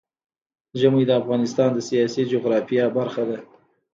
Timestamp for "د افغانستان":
1.07-1.69